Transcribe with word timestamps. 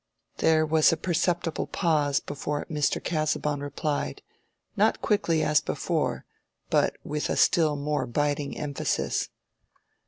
There 0.37 0.65
was 0.65 0.91
a 0.91 0.97
perceptible 0.97 1.67
pause 1.67 2.19
before 2.19 2.65
Mr. 2.71 2.99
Casaubon 3.03 3.59
replied, 3.59 4.23
not 4.75 4.99
quickly 4.99 5.43
as 5.43 5.61
before, 5.61 6.25
but 6.71 6.97
with 7.03 7.29
a 7.29 7.35
still 7.37 7.75
more 7.75 8.07
biting 8.07 8.57
emphasis. 8.57 9.29